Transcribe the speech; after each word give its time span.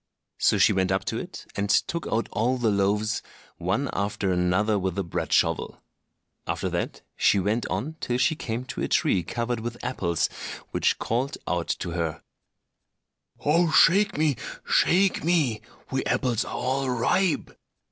So 0.39 0.57
she 0.57 0.73
went 0.73 0.91
up 0.91 1.05
to 1.05 1.19
it, 1.19 1.45
and 1.55 1.69
took 1.69 2.07
out 2.07 2.27
all 2.31 2.57
the 2.57 2.71
loaves 2.71 3.21
one 3.57 3.87
after 3.93 4.31
another 4.33 4.79
with 4.79 4.95
the 4.95 5.03
bread 5.03 5.31
shovel. 5.31 5.83
After 6.47 6.69
that 6.69 7.03
she 7.15 7.37
went 7.39 7.67
on 7.67 7.97
till 7.99 8.17
she 8.17 8.35
came 8.35 8.65
to 8.65 8.81
a 8.81 8.87
tree 8.87 9.21
covered 9.21 9.59
with 9.59 9.77
apples, 9.83 10.27
which 10.71 10.97
called 10.97 11.37
out 11.47 11.67
to 11.77 11.91
her, 11.91 12.23
"Oh, 13.45 13.69
shake 13.71 14.17
me! 14.17 14.37
shake 14.65 15.23
me! 15.23 15.61
we 15.91 16.03
apples 16.05 16.45
are 16.45 16.55
all 16.55 16.89
ripe!" 16.89 17.55